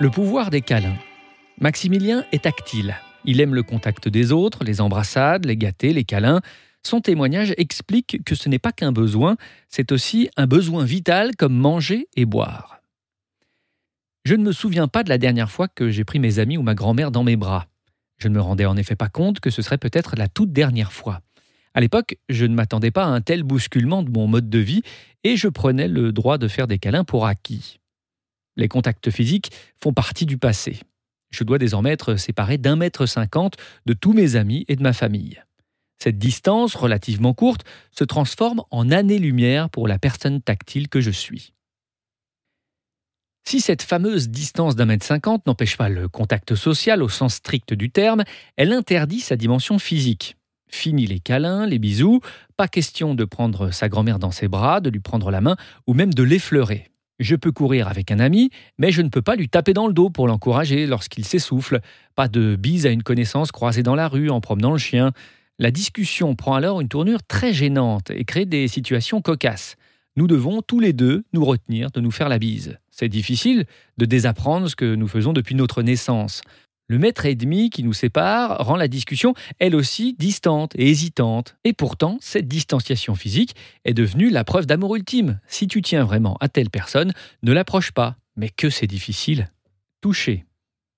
Le 0.00 0.10
pouvoir 0.10 0.50
des 0.50 0.60
câlins. 0.60 0.96
Maximilien 1.60 2.24
est 2.30 2.44
tactile. 2.44 2.96
Il 3.24 3.40
aime 3.40 3.54
le 3.54 3.62
contact 3.62 4.08
des 4.08 4.32
autres, 4.32 4.64
les 4.64 4.80
embrassades, 4.80 5.44
les 5.44 5.56
gâtés, 5.56 5.92
les 5.92 6.04
câlins. 6.04 6.40
Son 6.84 7.00
témoignage 7.00 7.52
explique 7.56 8.22
que 8.24 8.34
ce 8.34 8.48
n'est 8.48 8.58
pas 8.58 8.72
qu'un 8.72 8.92
besoin, 8.92 9.36
c'est 9.68 9.92
aussi 9.92 10.30
un 10.36 10.46
besoin 10.46 10.84
vital 10.84 11.34
comme 11.34 11.54
manger 11.54 12.06
et 12.16 12.26
boire. 12.26 12.80
Je 14.24 14.34
ne 14.34 14.44
me 14.44 14.52
souviens 14.52 14.88
pas 14.88 15.02
de 15.02 15.08
la 15.08 15.18
dernière 15.18 15.50
fois 15.50 15.68
que 15.68 15.90
j'ai 15.90 16.04
pris 16.04 16.20
mes 16.20 16.38
amis 16.38 16.58
ou 16.58 16.62
ma 16.62 16.74
grand-mère 16.74 17.10
dans 17.10 17.24
mes 17.24 17.36
bras. 17.36 17.66
Je 18.18 18.28
ne 18.28 18.34
me 18.34 18.40
rendais 18.40 18.66
en 18.66 18.76
effet 18.76 18.96
pas 18.96 19.08
compte 19.08 19.40
que 19.40 19.50
ce 19.50 19.62
serait 19.62 19.78
peut-être 19.78 20.16
la 20.16 20.28
toute 20.28 20.52
dernière 20.52 20.92
fois. 20.92 21.22
À 21.74 21.80
l'époque, 21.80 22.16
je 22.28 22.44
ne 22.44 22.54
m'attendais 22.54 22.90
pas 22.90 23.04
à 23.04 23.08
un 23.08 23.20
tel 23.20 23.42
bousculement 23.42 24.02
de 24.02 24.10
mon 24.10 24.26
mode 24.26 24.48
de 24.48 24.58
vie 24.58 24.82
et 25.24 25.36
je 25.36 25.48
prenais 25.48 25.88
le 25.88 26.12
droit 26.12 26.38
de 26.38 26.48
faire 26.48 26.66
des 26.66 26.78
câlins 26.78 27.04
pour 27.04 27.26
acquis. 27.26 27.78
Les 28.56 28.68
contacts 28.68 29.10
physiques 29.10 29.52
font 29.82 29.92
partie 29.92 30.26
du 30.26 30.38
passé. 30.38 30.80
Je 31.30 31.44
dois 31.44 31.58
désormais 31.58 31.90
être 31.90 32.16
séparé 32.16 32.58
d'un 32.58 32.76
mètre 32.76 33.06
cinquante 33.06 33.56
de 33.86 33.92
tous 33.92 34.12
mes 34.12 34.36
amis 34.36 34.64
et 34.68 34.76
de 34.76 34.82
ma 34.82 34.92
famille. 34.92 35.42
Cette 35.98 36.18
distance 36.18 36.74
relativement 36.74 37.34
courte 37.34 37.64
se 37.90 38.04
transforme 38.04 38.62
en 38.70 38.90
années-lumière 38.90 39.68
pour 39.68 39.88
la 39.88 39.98
personne 39.98 40.40
tactile 40.40 40.88
que 40.88 41.00
je 41.00 41.10
suis. 41.10 41.52
Si 43.44 43.60
cette 43.60 43.82
fameuse 43.82 44.28
distance 44.28 44.76
d'un 44.76 44.84
mètre 44.86 45.06
cinquante 45.06 45.46
n'empêche 45.46 45.76
pas 45.76 45.88
le 45.88 46.08
contact 46.08 46.54
social 46.54 47.02
au 47.02 47.08
sens 47.08 47.34
strict 47.34 47.72
du 47.74 47.90
terme, 47.90 48.24
elle 48.56 48.72
interdit 48.72 49.20
sa 49.20 49.36
dimension 49.36 49.78
physique. 49.78 50.37
Fini 50.68 51.06
les 51.06 51.20
câlins, 51.20 51.66
les 51.66 51.78
bisous, 51.78 52.20
pas 52.56 52.68
question 52.68 53.14
de 53.14 53.24
prendre 53.24 53.70
sa 53.70 53.88
grand-mère 53.88 54.18
dans 54.18 54.30
ses 54.30 54.48
bras, 54.48 54.80
de 54.80 54.90
lui 54.90 55.00
prendre 55.00 55.30
la 55.30 55.40
main 55.40 55.56
ou 55.86 55.94
même 55.94 56.12
de 56.12 56.22
l'effleurer. 56.22 56.90
Je 57.18 57.34
peux 57.34 57.50
courir 57.50 57.88
avec 57.88 58.12
un 58.12 58.20
ami, 58.20 58.50
mais 58.78 58.92
je 58.92 59.02
ne 59.02 59.08
peux 59.08 59.22
pas 59.22 59.34
lui 59.34 59.48
taper 59.48 59.72
dans 59.72 59.88
le 59.88 59.92
dos 59.92 60.08
pour 60.08 60.28
l'encourager 60.28 60.86
lorsqu'il 60.86 61.24
s'essouffle. 61.24 61.80
Pas 62.14 62.28
de 62.28 62.54
bise 62.54 62.86
à 62.86 62.90
une 62.90 63.02
connaissance 63.02 63.50
croisée 63.50 63.82
dans 63.82 63.96
la 63.96 64.06
rue 64.06 64.30
en 64.30 64.40
promenant 64.40 64.72
le 64.72 64.78
chien. 64.78 65.12
La 65.58 65.72
discussion 65.72 66.36
prend 66.36 66.54
alors 66.54 66.80
une 66.80 66.88
tournure 66.88 67.24
très 67.24 67.52
gênante 67.52 68.10
et 68.10 68.24
crée 68.24 68.46
des 68.46 68.68
situations 68.68 69.20
cocasses. 69.20 69.74
Nous 70.16 70.28
devons 70.28 70.62
tous 70.62 70.78
les 70.78 70.92
deux 70.92 71.24
nous 71.32 71.44
retenir 71.44 71.90
de 71.90 72.00
nous 72.00 72.10
faire 72.12 72.28
la 72.28 72.38
bise. 72.38 72.78
C'est 72.90 73.08
difficile 73.08 73.66
de 73.98 74.04
désapprendre 74.04 74.68
ce 74.68 74.76
que 74.76 74.94
nous 74.94 75.08
faisons 75.08 75.32
depuis 75.32 75.54
notre 75.56 75.82
naissance. 75.82 76.42
Le 76.90 76.98
mètre 76.98 77.26
et 77.26 77.34
demi 77.34 77.68
qui 77.68 77.82
nous 77.82 77.92
sépare 77.92 78.64
rend 78.64 78.76
la 78.76 78.88
discussion, 78.88 79.34
elle 79.58 79.76
aussi, 79.76 80.16
distante 80.18 80.72
et 80.74 80.88
hésitante. 80.88 81.54
Et 81.64 81.74
pourtant, 81.74 82.16
cette 82.22 82.48
distanciation 82.48 83.14
physique 83.14 83.54
est 83.84 83.92
devenue 83.92 84.30
la 84.30 84.42
preuve 84.42 84.64
d'amour 84.64 84.96
ultime. 84.96 85.38
Si 85.48 85.66
tu 85.66 85.82
tiens 85.82 86.04
vraiment 86.04 86.38
à 86.40 86.48
telle 86.48 86.70
personne, 86.70 87.12
ne 87.42 87.52
l'approche 87.52 87.92
pas. 87.92 88.16
Mais 88.36 88.48
que 88.48 88.70
c'est 88.70 88.86
difficile. 88.86 89.50
Toucher. 90.00 90.46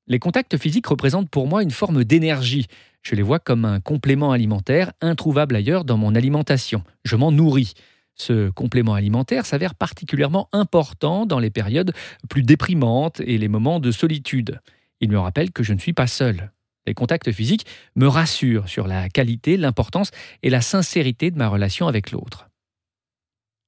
Les 0.07 0.21
contacts 0.21 0.57
physiques 0.59 0.87
représentent 0.87 1.29
pour 1.29 1.49
moi 1.49 1.61
une 1.61 1.73
forme 1.73 2.05
d'énergie. 2.05 2.69
Je 3.03 3.17
les 3.17 3.23
vois 3.23 3.41
comme 3.41 3.65
un 3.65 3.81
complément 3.81 4.31
alimentaire, 4.31 4.93
introuvable 5.01 5.57
ailleurs 5.57 5.85
dans 5.85 5.97
mon 5.97 6.15
alimentation. 6.15 6.85
Je 7.05 7.17
m'en 7.17 7.33
nourris. 7.33 7.75
Ce 8.15 8.51
complément 8.51 8.95
alimentaire 8.95 9.45
s'avère 9.45 9.75
particulièrement 9.75 10.49
important 10.53 11.27
dans 11.27 11.41
les 11.41 11.51
périodes 11.51 11.93
plus 12.29 12.43
déprimantes 12.43 13.21
et 13.21 13.39
les 13.39 13.49
moments 13.49 13.81
de 13.81 13.91
solitude. 13.91 14.61
Il 15.01 15.11
me 15.11 15.19
rappelle 15.19 15.51
que 15.51 15.63
je 15.63 15.73
ne 15.73 15.79
suis 15.79 15.93
pas 15.93 16.07
seul. 16.07 16.53
Les 16.87 16.95
contacts 16.95 17.31
physiques 17.33 17.67
me 17.95 18.07
rassurent 18.07 18.69
sur 18.69 18.87
la 18.87 19.09
qualité, 19.09 19.57
l'importance 19.57 20.11
et 20.43 20.51
la 20.51 20.61
sincérité 20.61 21.31
de 21.31 21.39
ma 21.39 21.49
relation 21.49 21.89
avec 21.89 22.11
l'autre. 22.11 22.49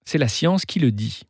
C'est 0.04 0.18
la 0.18 0.28
science 0.28 0.66
qui 0.66 0.80
le 0.80 0.92
dit. 0.92 1.22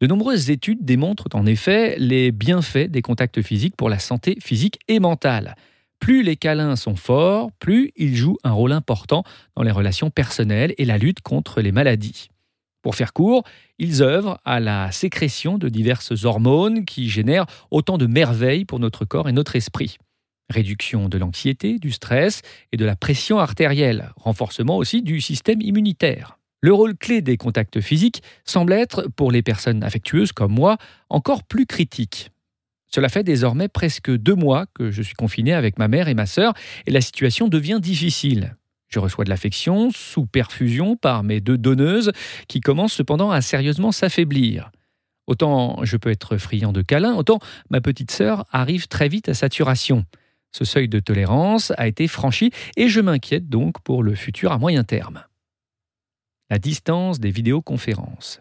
De 0.00 0.06
nombreuses 0.06 0.50
études 0.50 0.84
démontrent 0.84 1.28
en 1.34 1.44
effet 1.44 1.96
les 1.98 2.30
bienfaits 2.30 2.88
des 2.88 3.02
contacts 3.02 3.42
physiques 3.42 3.76
pour 3.76 3.88
la 3.88 3.98
santé 3.98 4.38
physique 4.40 4.78
et 4.86 5.00
mentale. 5.00 5.56
Plus 5.98 6.22
les 6.22 6.36
câlins 6.36 6.76
sont 6.76 6.94
forts, 6.94 7.50
plus 7.58 7.92
ils 7.96 8.16
jouent 8.16 8.38
un 8.44 8.52
rôle 8.52 8.72
important 8.72 9.24
dans 9.56 9.64
les 9.64 9.72
relations 9.72 10.10
personnelles 10.10 10.72
et 10.78 10.84
la 10.84 10.98
lutte 10.98 11.20
contre 11.20 11.60
les 11.60 11.72
maladies. 11.72 12.28
Pour 12.88 12.96
faire 12.96 13.12
court, 13.12 13.44
ils 13.78 14.02
œuvrent 14.02 14.40
à 14.46 14.60
la 14.60 14.90
sécrétion 14.92 15.58
de 15.58 15.68
diverses 15.68 16.24
hormones 16.24 16.86
qui 16.86 17.10
génèrent 17.10 17.44
autant 17.70 17.98
de 17.98 18.06
merveilles 18.06 18.64
pour 18.64 18.80
notre 18.80 19.04
corps 19.04 19.28
et 19.28 19.32
notre 19.32 19.56
esprit. 19.56 19.98
Réduction 20.48 21.10
de 21.10 21.18
l'anxiété, 21.18 21.78
du 21.78 21.90
stress 21.90 22.40
et 22.72 22.78
de 22.78 22.86
la 22.86 22.96
pression 22.96 23.40
artérielle, 23.40 24.12
renforcement 24.16 24.78
aussi 24.78 25.02
du 25.02 25.20
système 25.20 25.60
immunitaire. 25.60 26.38
Le 26.62 26.72
rôle 26.72 26.96
clé 26.96 27.20
des 27.20 27.36
contacts 27.36 27.82
physiques 27.82 28.22
semble 28.46 28.72
être, 28.72 29.06
pour 29.16 29.30
les 29.32 29.42
personnes 29.42 29.84
affectueuses 29.84 30.32
comme 30.32 30.54
moi, 30.54 30.78
encore 31.10 31.42
plus 31.44 31.66
critique. 31.66 32.30
Cela 32.86 33.10
fait 33.10 33.22
désormais 33.22 33.68
presque 33.68 34.10
deux 34.10 34.34
mois 34.34 34.64
que 34.72 34.90
je 34.90 35.02
suis 35.02 35.14
confiné 35.14 35.52
avec 35.52 35.78
ma 35.78 35.88
mère 35.88 36.08
et 36.08 36.14
ma 36.14 36.24
sœur 36.24 36.54
et 36.86 36.90
la 36.90 37.02
situation 37.02 37.48
devient 37.48 37.80
difficile. 37.82 38.56
Je 38.88 38.98
reçois 38.98 39.24
de 39.24 39.30
l'affection 39.30 39.90
sous 39.90 40.26
perfusion 40.26 40.96
par 40.96 41.22
mes 41.22 41.40
deux 41.40 41.58
donneuses 41.58 42.12
qui 42.48 42.60
commencent 42.60 42.94
cependant 42.94 43.30
à 43.30 43.40
sérieusement 43.40 43.92
s'affaiblir. 43.92 44.70
Autant 45.26 45.84
je 45.84 45.96
peux 45.96 46.10
être 46.10 46.38
friand 46.38 46.72
de 46.72 46.82
câlins, 46.82 47.14
autant 47.14 47.38
ma 47.68 47.80
petite 47.80 48.10
sœur 48.10 48.46
arrive 48.50 48.88
très 48.88 49.08
vite 49.08 49.28
à 49.28 49.34
saturation. 49.34 50.04
Ce 50.52 50.64
seuil 50.64 50.88
de 50.88 51.00
tolérance 51.00 51.72
a 51.76 51.86
été 51.86 52.08
franchi 52.08 52.50
et 52.76 52.88
je 52.88 53.00
m'inquiète 53.00 53.48
donc 53.48 53.80
pour 53.82 54.02
le 54.02 54.14
futur 54.14 54.52
à 54.52 54.58
moyen 54.58 54.84
terme. 54.84 55.22
La 56.50 56.58
distance 56.58 57.20
des 57.20 57.30
vidéoconférences. 57.30 58.40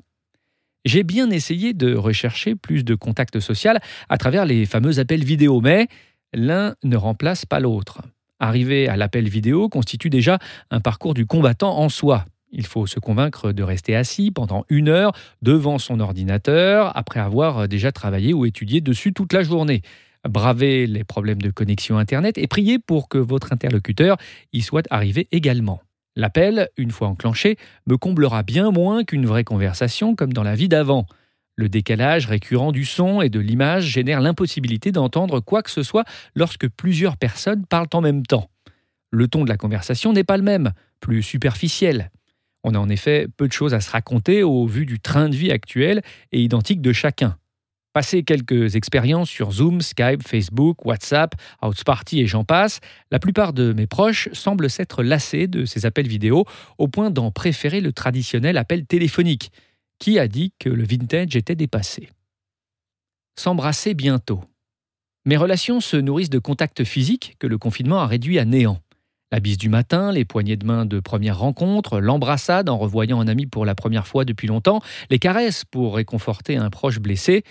J'ai 0.85 1.03
bien 1.03 1.29
essayé 1.29 1.73
de 1.73 1.93
rechercher 1.93 2.55
plus 2.55 2.85
de 2.85 2.95
contact 2.95 3.41
social 3.41 3.81
à 4.07 4.17
travers 4.17 4.45
les 4.45 4.65
fameux 4.65 4.99
appels 4.99 5.25
vidéo, 5.25 5.59
mais 5.59 5.89
l'un 6.33 6.75
ne 6.85 6.95
remplace 6.95 7.45
pas 7.45 7.59
l'autre. 7.59 8.01
Arriver 8.39 8.87
à 8.87 8.97
l'appel 8.97 9.27
vidéo 9.27 9.69
constitue 9.69 10.09
déjà 10.09 10.37
un 10.69 10.79
parcours 10.79 11.13
du 11.13 11.25
combattant 11.25 11.77
en 11.77 11.89
soi. 11.89 12.25
Il 12.51 12.65
faut 12.65 12.87
se 12.87 12.99
convaincre 12.99 13.51
de 13.51 13.63
rester 13.63 13.95
assis 13.95 14.31
pendant 14.31 14.63
une 14.69 14.89
heure 14.89 15.11
devant 15.41 15.79
son 15.79 15.99
ordinateur 15.99 16.95
après 16.95 17.19
avoir 17.19 17.67
déjà 17.67 17.91
travaillé 17.91 18.33
ou 18.33 18.45
étudié 18.45 18.79
dessus 18.79 19.11
toute 19.11 19.33
la 19.33 19.43
journée. 19.43 19.81
Braver 20.27 20.87
les 20.87 21.03
problèmes 21.03 21.41
de 21.41 21.51
connexion 21.51 21.97
Internet 21.97 22.37
et 22.37 22.47
prier 22.47 22.79
pour 22.79 23.09
que 23.09 23.17
votre 23.17 23.53
interlocuteur 23.53 24.17
y 24.53 24.61
soit 24.61 24.85
arrivé 24.89 25.27
également. 25.31 25.81
L'appel, 26.15 26.69
une 26.77 26.91
fois 26.91 27.07
enclenché, 27.07 27.57
me 27.85 27.97
comblera 27.97 28.43
bien 28.43 28.71
moins 28.71 29.03
qu'une 29.03 29.25
vraie 29.25 29.43
conversation 29.43 30.15
comme 30.15 30.33
dans 30.33 30.43
la 30.43 30.55
vie 30.55 30.67
d'avant. 30.67 31.05
Le 31.59 31.69
décalage 31.69 32.27
récurrent 32.27 32.71
du 32.71 32.85
son 32.85 33.19
et 33.21 33.29
de 33.29 33.39
l'image 33.39 33.85
génère 33.85 34.21
l'impossibilité 34.21 34.91
d'entendre 34.91 35.39
quoi 35.39 35.63
que 35.63 35.71
ce 35.71 35.81
soit 35.81 36.05
lorsque 36.35 36.69
plusieurs 36.69 37.17
personnes 37.17 37.65
parlent 37.65 37.89
en 37.93 38.01
même 38.01 38.23
temps. 38.23 38.51
Le 39.09 39.27
ton 39.27 39.43
de 39.43 39.49
la 39.49 39.57
conversation 39.57 40.13
n'est 40.13 40.23
pas 40.23 40.37
le 40.37 40.43
même, 40.43 40.71
plus 40.99 41.23
superficiel. 41.23 42.11
On 42.63 42.75
a 42.75 42.79
en 42.79 42.89
effet 42.89 43.27
peu 43.37 43.47
de 43.47 43.53
choses 43.53 43.73
à 43.73 43.81
se 43.81 43.89
raconter 43.89 44.43
au 44.43 44.67
vu 44.67 44.85
du 44.85 44.99
train 44.99 45.29
de 45.29 45.35
vie 45.35 45.51
actuel 45.51 46.03
et 46.31 46.41
identique 46.43 46.81
de 46.81 46.93
chacun. 46.93 47.37
Passé 47.91 48.21
quelques 48.21 48.75
expériences 48.75 49.29
sur 49.29 49.51
Zoom, 49.51 49.81
Skype, 49.81 50.27
Facebook, 50.27 50.85
WhatsApp, 50.85 51.33
Party 51.83 52.21
et 52.21 52.27
j'en 52.27 52.43
passe, 52.43 52.81
la 53.09 53.17
plupart 53.17 53.53
de 53.53 53.73
mes 53.73 53.87
proches 53.87 54.29
semblent 54.33 54.69
s'être 54.69 55.01
lassés 55.01 55.47
de 55.47 55.65
ces 55.65 55.87
appels 55.87 56.07
vidéo 56.07 56.45
au 56.77 56.87
point 56.87 57.09
d'en 57.09 57.31
préférer 57.31 57.81
le 57.81 57.93
traditionnel 57.93 58.57
appel 58.57 58.85
téléphonique. 58.85 59.51
Qui 59.99 60.19
a 60.19 60.27
dit 60.27 60.53
que 60.59 60.69
le 60.69 60.83
vintage 60.83 61.35
était 61.35 61.55
dépassé? 61.55 62.09
S'embrasser 63.35 63.93
bientôt. 63.93 64.41
Mes 65.25 65.37
relations 65.37 65.81
se 65.81 65.97
nourrissent 65.97 66.29
de 66.29 66.39
contacts 66.39 66.83
physiques 66.83 67.35
que 67.39 67.47
le 67.47 67.57
confinement 67.57 67.99
a 67.99 68.07
réduits 68.07 68.39
à 68.39 68.45
néant. 68.45 68.79
La 69.31 69.39
bise 69.39 69.57
du 69.57 69.69
matin, 69.69 70.11
les 70.11 70.23
poignées 70.23 70.55
de 70.55 70.65
main 70.65 70.85
de 70.85 70.99
première 70.99 71.39
rencontre, 71.39 71.99
l'embrassade 71.99 72.69
en 72.69 72.77
revoyant 72.77 73.19
un 73.19 73.27
ami 73.27 73.45
pour 73.45 73.65
la 73.65 73.75
première 73.75 74.07
fois 74.07 74.23
depuis 74.23 74.47
longtemps, 74.47 74.81
les 75.09 75.19
caresses 75.19 75.65
pour 75.65 75.95
réconforter 75.95 76.55
un 76.55 76.69
proche 76.69 76.99
blessé. 76.99 77.43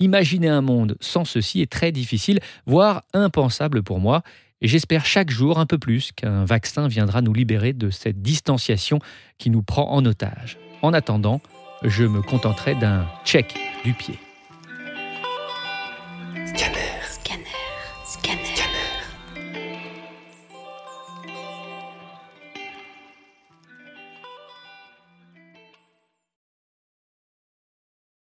Imaginer 0.00 0.48
un 0.48 0.62
monde 0.62 0.96
sans 1.00 1.24
ceci 1.24 1.60
est 1.60 1.70
très 1.70 1.92
difficile, 1.92 2.38
voire 2.64 3.02
impensable 3.12 3.82
pour 3.82 3.98
moi, 3.98 4.22
et 4.60 4.68
j'espère 4.68 5.04
chaque 5.04 5.30
jour 5.30 5.58
un 5.58 5.66
peu 5.66 5.78
plus 5.78 6.12
qu'un 6.12 6.44
vaccin 6.44 6.88
viendra 6.88 7.20
nous 7.20 7.34
libérer 7.34 7.72
de 7.72 7.90
cette 7.90 8.22
distanciation 8.22 9.00
qui 9.36 9.50
nous 9.50 9.62
prend 9.62 9.90
en 9.90 10.04
otage. 10.06 10.58
En 10.80 10.94
attendant, 10.94 11.40
je 11.82 12.04
me 12.04 12.22
contenterai 12.22 12.74
d'un 12.74 13.06
check 13.24 13.56
du 13.84 13.92
pied. 13.92 14.18